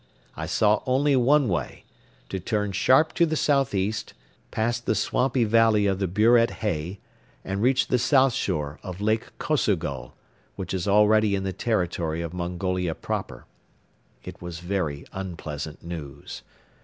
I 0.35 0.47
saw 0.47 0.81
only 0.87 1.15
one 1.15 1.47
way 1.47 1.83
to 2.29 2.39
turn 2.39 2.71
sharp 2.71 3.13
to 3.13 3.25
the 3.27 3.35
southeast, 3.35 4.15
pass 4.49 4.79
the 4.79 4.95
swampy 4.95 5.43
valley 5.43 5.85
of 5.85 5.99
the 5.99 6.07
Buret 6.07 6.49
Hei 6.63 6.97
and 7.45 7.61
reach 7.61 7.85
the 7.85 7.99
south 7.99 8.33
shore 8.33 8.79
of 8.81 8.99
Lake 8.99 9.37
Kosogol, 9.37 10.13
which 10.55 10.73
is 10.73 10.87
already 10.87 11.35
in 11.35 11.43
the 11.43 11.53
territory 11.53 12.23
of 12.23 12.33
Mongolia 12.33 12.95
proper. 12.95 13.45
It 14.23 14.41
was 14.41 14.57
very 14.57 15.05
unpleasant 15.13 15.83
news. 15.83 16.41